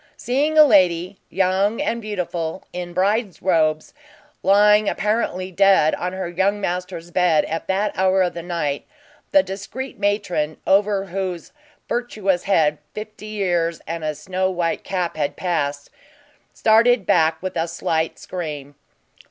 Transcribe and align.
Seeing 0.17 0.57
a 0.57 0.63
lady, 0.63 1.19
young 1.29 1.79
and 1.79 2.01
beautiful, 2.01 2.63
in 2.73 2.91
bride 2.91 3.37
robes, 3.39 3.93
lying 4.41 4.89
apparently 4.89 5.51
dead 5.51 5.93
on 5.93 6.11
her 6.13 6.27
young 6.27 6.59
master's 6.59 7.11
bed 7.11 7.45
at 7.45 7.67
that 7.67 7.95
hour 7.95 8.23
of 8.23 8.33
the 8.33 8.41
night, 8.41 8.87
the 9.29 9.43
discreet 9.43 9.99
matron, 9.99 10.57
over 10.65 11.05
whose 11.05 11.51
virtuous 11.87 12.45
head 12.45 12.79
fifty 12.95 13.27
years 13.27 13.79
and 13.85 14.03
a 14.03 14.15
snow 14.15 14.49
white 14.49 14.83
cap 14.83 15.17
had 15.17 15.35
passed, 15.35 15.91
started 16.51 17.05
back 17.05 17.39
with 17.43 17.55
a 17.55 17.67
slight 17.67 18.17
scream. 18.17 18.73